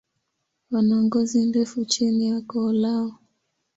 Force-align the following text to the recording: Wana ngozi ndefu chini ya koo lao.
Wana 0.71 0.95
ngozi 1.03 1.45
ndefu 1.45 1.85
chini 1.91 2.23
ya 2.29 2.41
koo 2.41 2.71
lao. 2.73 3.19